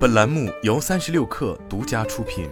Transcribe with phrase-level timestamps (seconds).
[0.00, 2.48] 本栏目由三十六氪独家出品。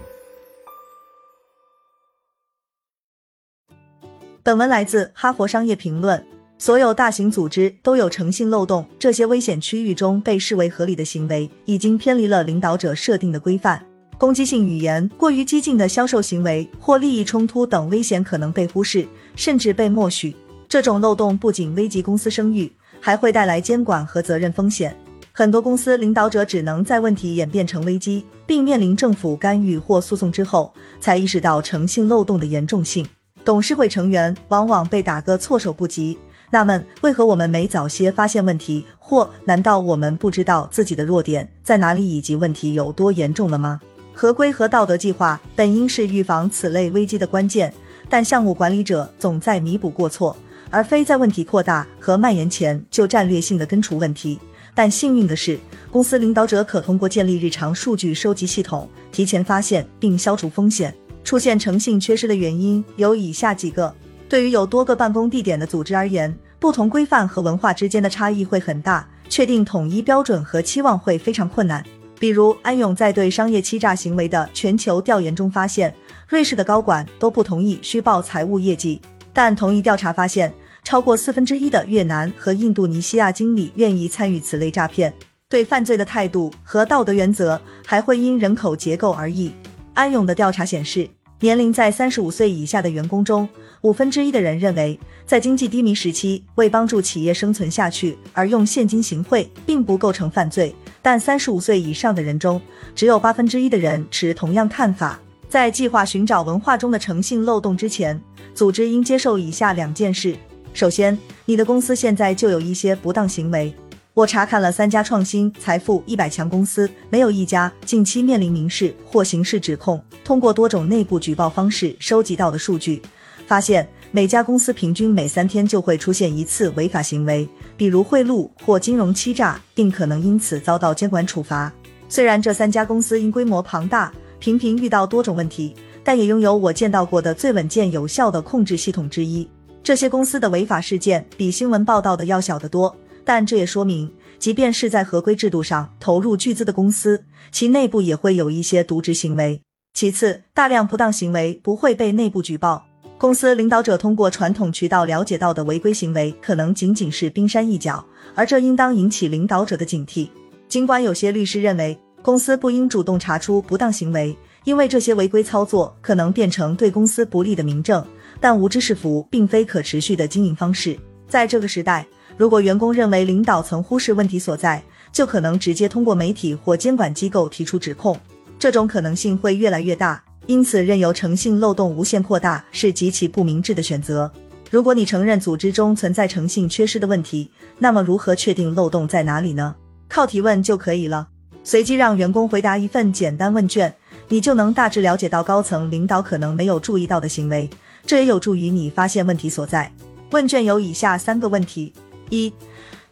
[4.43, 6.21] 本文来自《哈佛商业评论》。
[6.59, 13.83] 所有大型组织都有诚信漏洞，这些危险区域中被视为合理的行为，已经偏离了领导者设定的规范。
[14.19, 20.37] 攻击性语言、过于激进的销售行为或利益冲突等危险可能被忽视，甚至被默许。
[20.69, 22.71] 这种漏洞不仅危及公司声誉，
[23.01, 24.95] 还会带来监管和责任风险。
[25.39, 33.07] 很多公司领导者只能在问题演变成危机，并面临政府干预或诉讼之后，才意识到诚信漏洞的严重性。
[33.45, 36.19] 董事会成员往往被打个措手不及。
[36.51, 43.81] 纳闷为何我们没早些发现问题，或难道我们不知道自己的弱点在哪里以及问题有多严重了吗？
[44.13, 47.73] 合规和道德计划本应是预防此类危机的关键，
[48.09, 50.37] 但项目管理者总在弥补过错，
[50.69, 54.37] 而非在问题扩大和蔓延前就战略性的根除问题。
[54.79, 55.59] 但幸运的是，
[55.91, 60.95] 公司领导者可通过建立日常数据收集系统，提前发现并消除风险。
[61.25, 63.93] 出现诚信缺失的原因有以下几个。
[64.29, 71.85] 对于有多个办公地点的组织而言，不同规范和文化之间的差异会很大，确定统一标准和期望会非常困难。
[72.21, 75.93] 比如，安永在对商业欺诈行为的全球调研中发现，
[76.29, 79.01] 瑞士的高管都不同意虚报财务业绩，
[79.33, 80.55] 但同一调查发现，
[80.89, 85.13] 超过四分之一的越南和印度尼西亚经理愿意参与此类诈骗。
[85.47, 89.53] 对犯罪的态度和道德原则还会因人口结构而异。
[89.93, 91.07] 安永的调查显示。
[91.41, 93.47] 年龄在三十五岁以下的员工中，
[93.83, 100.75] 五分之一的人认为，在经济低迷时期为帮助企业生存下去而用现金行贿并不构成犯罪。
[101.03, 102.61] 但三十五岁以上的人中，
[102.95, 105.21] 只有八分之一的人持同样看法。
[105.51, 108.19] 在计划寻找文化中的诚信漏洞之前，
[108.55, 110.35] 组织应接受以下两件事：
[110.79, 113.75] 首先，你的公司现在就有一些不当行为。
[114.15, 120.01] 我查看了三家创新财富一百强公司，没有一家近期面临民事或刑事指控。
[120.23, 123.03] 通过多种内部举报方式收集到的数据，
[123.45, 131.73] 发现每家公司平均每三天就会出现一次违法行为，比如贿赂或金融欺诈，并可能因此遭到监管处罚。
[132.09, 135.75] 虽然这三家公司因规模庞大，频频遇到多种问题，
[136.05, 139.49] 但也拥有我见到过的最稳健有效的控制系统之一。
[139.83, 142.95] 这些公司的违法事件比新闻报道的要小得多。
[143.25, 149.61] 但这也说明，即便是在合规制度上投入巨资的公司，其内部也会有一些渎职行为。
[149.93, 152.87] 其次，大量不当行为不会被内部举报，
[153.19, 158.03] 公司领导者通过传统渠道了解到的违规行为，可能仅仅是冰山一角，
[158.35, 160.29] 而这应当引起领导者的警惕。
[160.69, 164.35] 尽管有些律师认为，公司不应主动查出不当行为，
[164.65, 168.03] 因为这些违规操作可能变成对公司不利的明证，
[168.41, 170.99] 但无知是福，并非可持续的经营方式。
[171.29, 172.07] 在这个时代。
[172.37, 178.17] 如果员工认为领导曾忽视问题所在，就可能直接通过媒体或监管机构提出指控，
[178.61, 180.23] 这种可能性会越来越大。
[180.47, 184.31] 因此，任由诚信漏洞无限扩大是极其不明智的选择。
[184.71, 187.51] 如果你承认组织中存在诚信缺失的问题，
[187.81, 189.75] 那么如何确定漏洞在哪里呢？
[190.09, 191.27] 靠提问就可以了。
[191.65, 193.93] 随机让员工回答一份简单问卷，
[194.29, 197.69] 你就能大致了解到高层领导可能没有注意到的行为，
[198.07, 199.93] 这也有助于你发现问题所在。
[200.31, 201.93] 问卷有以下三个问题。
[202.31, 202.53] 一，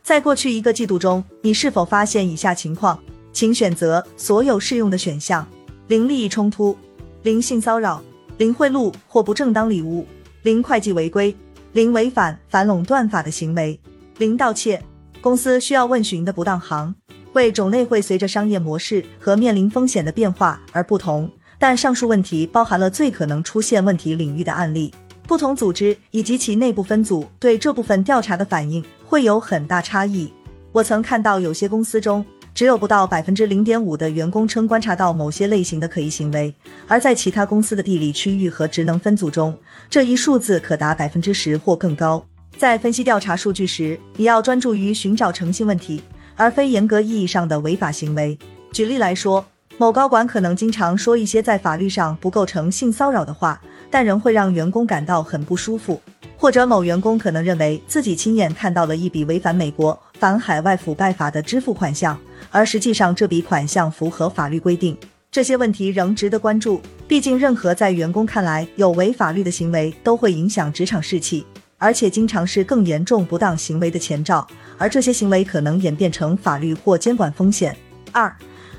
[0.03, 2.99] 在过去一个季度中，你是否发现以下情况？
[3.33, 5.47] 请选择所有适用的选项：
[5.89, 6.77] 零利益冲突，
[7.23, 8.03] 零性骚扰，
[8.39, 10.07] 零贿赂或不正当礼物，
[10.43, 11.37] 零会计违规，
[11.73, 13.79] 零违反反垄断法的行为，
[14.19, 14.83] 零盗窃。
[15.21, 16.95] 公司需要问询的不当行
[17.33, 24.93] 为种类会随着商业模式和面临风险的变化而不同，但上述问题包含了最可能出现问题领域的案例。
[25.27, 30.33] 不同组织以及其内部分组对这部分调查的反应会有很大差异。
[30.71, 32.25] 我曾看到有些公司中
[32.55, 36.55] 只有不到百分之零点五的员工称观察到某些类型的可疑行为，
[36.87, 39.59] 而在其他公司的地理区域和职能分组中，
[39.91, 42.25] 这一数字可达百分之十或更高。
[42.57, 46.01] 在分析调查数据时，你要专注于寻找诚信问题，
[46.37, 48.39] 而非严格意义上的违法行为。
[48.73, 49.45] 举例来说，
[49.79, 53.61] 某高管可能经常说一些在法律上不构成性骚扰的话。
[53.89, 56.03] 但仍会让员工感到很不舒服，
[56.37, 62.19] 或者某员工可能认为自己亲眼看到了一笔违反美国反海外腐败法的支付款项，
[62.51, 64.97] 而实际上这笔款项符合法律规定。
[65.31, 71.47] 这些问题仍值得关注，毕竟任何在员工看来有违法律的行为都会影响职场士气，
[71.79, 74.47] 而且经常是更严重不当行为的前兆，
[74.77, 77.75] 而这些行为可能演变成法律或监管风险。
[78.11, 78.35] 二，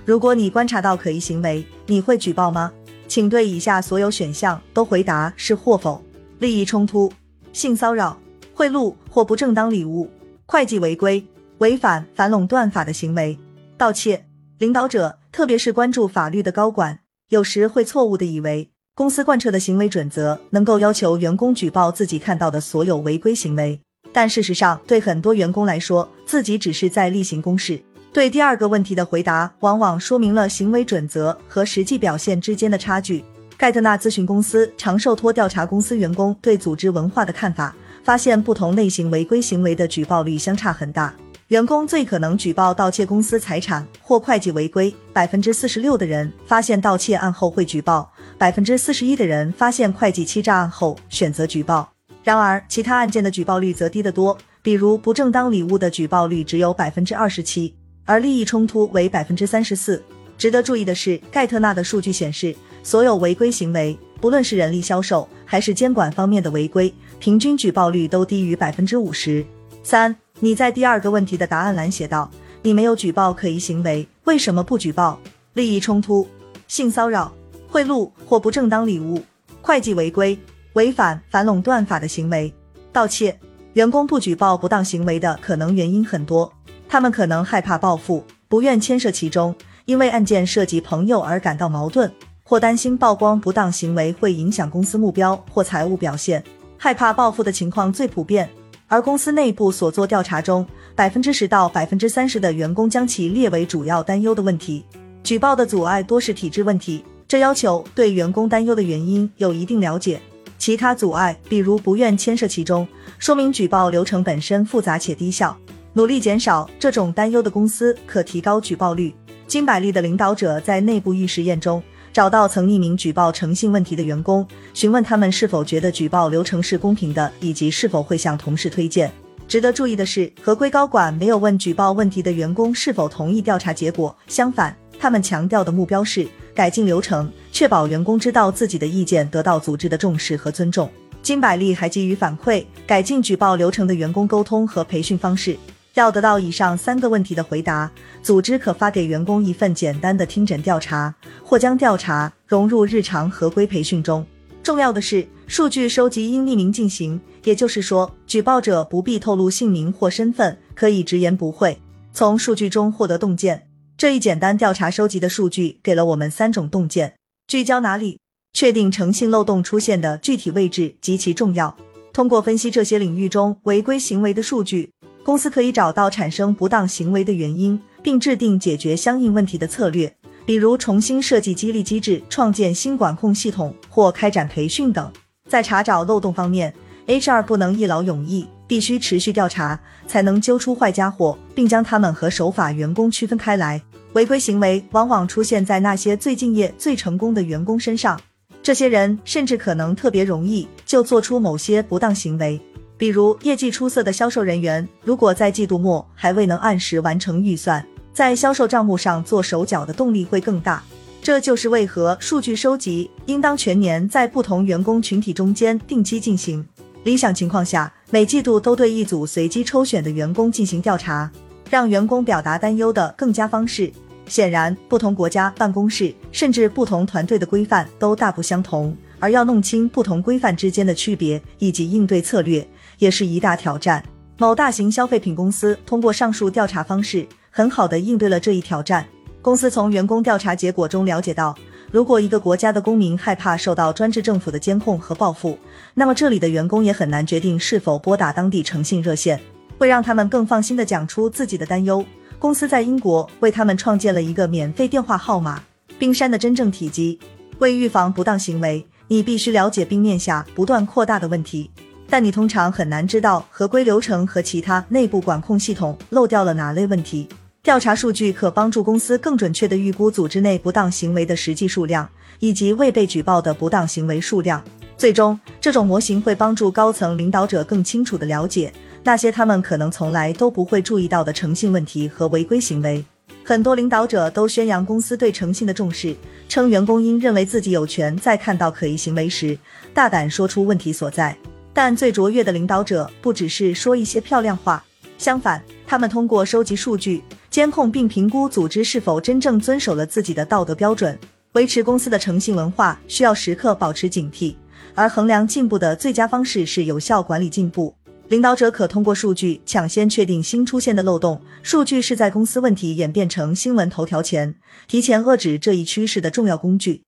[0.08, 2.72] 如果你观察到可疑行为，你会举报吗？
[3.10, 6.02] 请对以下所有选项都回答是或否：
[6.40, 7.12] 利益冲突、
[7.52, 8.18] 性骚扰、
[8.54, 10.10] 贿赂或不正当礼物、
[10.46, 11.22] 会计违规、
[11.58, 13.38] 违反反垄断法的行为、
[13.76, 14.24] 盗窃。
[14.60, 23.82] 领导者，特别是关注法律的高管，有时会错误的以为公司贯彻的行为准则能够要求员工举报自己看到的所有违规行为，
[24.14, 27.82] 但事实上，对很多员工来说，自己只是在例行公事。
[28.14, 33.24] 对第二个问题的回答，往往说明了行为准则和实际表现之间的差距。
[33.56, 41.14] 盖特纳咨询公司常受托调查公司员工对组织文化的看法，发现不同类型违规行为的举报率相差很大。
[41.50, 51.90] 员工最可能举报盗窃公司财产或会计违规，百分之四十六的人发现盗窃案后会举报，百分之四十一的人发现会计欺诈案后选择举报。
[52.24, 57.74] 然而，其他案件的举报率则低得多，比如不正当礼物的举报率只有百分之二十七，
[58.08, 60.02] 而利益冲突为百分之三十四。
[60.40, 69.46] 值得注意的是，盖特纳的数据显示，所有违规行为，不论是人力销售还是监管方面的违规，平均举报率都低于百分之五十
[69.84, 70.16] 三。
[70.40, 72.30] 你在第二个问题的答案栏写道
[72.62, 75.20] ：“你没有举报可疑行为，为什么不举报？
[75.54, 76.28] 利益冲突、
[76.68, 77.34] 性骚扰、
[77.68, 79.20] 贿赂或不正当礼物、
[79.62, 80.38] 会计违规、
[80.74, 82.54] 违反反垄断法的行为、
[82.94, 83.38] 盗窃。
[83.74, 86.52] 员工不举报不当行为的可能原因很多，
[86.90, 89.54] 他们可能害怕报复，不愿牵涉其中，
[89.86, 92.12] 因为案件涉及朋友而感到矛盾，
[92.44, 96.44] 或担心曝光不当行为会影响公司目标或财务表现。
[96.78, 98.50] 害怕报复的情况最普遍。”
[98.90, 104.86] 而公司内部所做调查中，百分之十到百分之三十的员工将其列为主要担忧的问题。
[105.24, 110.22] 举报的阻碍多是体制问题，这要求对员工担忧的原因有一定了解。
[110.58, 112.88] 其他阻碍，比如不愿牵涉其中，
[113.20, 115.58] 说明举报流程本身复杂且低效。
[115.98, 119.12] 努力减少这种担忧的公司，可提高举报率。
[119.48, 121.82] 金百利的领导者在内部预实验中。
[122.14, 129.12] 找到曾匿名举报诚信问题的员工，询问他们是否觉得举报流程是公平的，以及是否会向同事推荐。
[129.48, 140.88] 值得注意的是，合规高管没有问举报问题的员工是否同意调查结果，相反，他们强调的目标是改进流程，确保员工知道自己的意见得到组织的重视和尊重。
[141.24, 145.58] 金百利还基于反馈，改进举报流程的员工沟通和培训方式。
[146.00, 147.92] 要得到以上三个问题的回答，
[148.22, 151.14] 组织可发给员工一份简单的听诊调查，
[151.44, 154.26] 或将调查融入日常合规培训中。
[154.62, 161.80] 重要的是，数据收集应匿名进行，也就是说，举报者不必透露姓名或身份，可以直言不讳，
[162.14, 163.68] 从数据中获得洞见。
[163.98, 167.16] 这一简单调查收集的数据给了我们三种洞见：
[167.48, 168.20] 聚焦哪里，
[168.54, 171.76] 确定诚信漏洞出现的具体位置极其重要。
[172.14, 174.92] 通过分析这些领域中违规行为的数据。
[175.28, 180.16] 公司可以找到产生不当行为的原因，并制定解决相应问题的策略，
[180.46, 185.12] 比如重新设计激励机制、创建新管控系统或开展培训等。
[185.46, 186.74] 在查找漏洞方面
[187.08, 189.78] ，HR 不能一劳永逸，必须持续调查，
[190.08, 193.82] 才能揪出坏家伙，并将他们和守法员工区分开来。
[194.14, 198.18] 违规行为往往出现在那些最敬业、最成功的员工身上，
[198.64, 202.58] 这些人甚至可能特别容易就做出某些不当行为。
[202.98, 210.84] 比如业绩出色的销售人员，如果在季度末还未能按时完成预算，在销售账目上做手脚的动力会更大。
[211.22, 216.66] 这就是为何数据收集应当全年在不同员工群体中间定期进行。
[217.04, 221.30] 理想情况下，每季度都对一组随机抽选的员工进行调查，
[221.70, 223.92] 让员工表达担忧的更加方式。
[224.26, 232.68] 显然，不同国家、办公室甚至不同团队的规范都大不相同，而要弄清不同规范之间的区别以及应对策略。
[232.98, 234.04] 也是一大挑战。
[234.38, 239.06] 某大型消费品公司通过上述调查方式，很好的应对了这一挑战。
[239.42, 241.58] 公司从员工调查结果中了解到，
[241.92, 245.58] 如果一个国家的公民害怕受到专制政府的监控和报复，
[245.94, 249.40] 那么这里的员工也很难决定是否拨打当地诚信热线，
[249.78, 252.06] 会让他们更放心的讲出自己的担忧。
[252.38, 255.64] 公司在英国为他们创建了一个免费电话号码。
[255.98, 257.18] 冰山的真正体积。
[257.58, 261.72] 为预防不当行为，你必须了解冰面下不断扩大的问题。
[262.10, 267.28] 但你通常很难知道合规流程和其他内部管控系统漏掉了哪类问题。
[267.64, 272.08] 调查数据可帮助公司更准确地预估组织内不当行为的实际数量，
[272.40, 274.64] 以及未被举报的不当行为数量。
[274.98, 278.72] 最终，这种模型会帮助高层领导者更清楚地了解
[279.04, 283.04] 那些他们可能从来都不会注意到的诚信问题和违规行为。
[283.44, 286.16] 很多领导者都宣扬公司对诚信的重视，
[286.50, 289.58] 称员工应认为自己有权在看到可疑行为时，
[289.94, 291.38] 大胆说出问题所在。
[291.78, 294.84] 但最卓越的领导者不只是说一些漂亮话，
[295.20, 301.16] 相反，他们通过收集数据、监控并评估组织是否真正遵守了自己的道德标准。
[301.52, 304.56] 维持公司的诚信文化需要时刻保持警惕，
[304.96, 307.94] 而衡量进步的最佳方式是有效管理进步。
[308.30, 314.56] 领导者可通过数据抢先确定新出现的漏洞，数据是在公司问题演变成新闻头条前，
[314.88, 317.04] 提前遏制这一趋势的重要工具。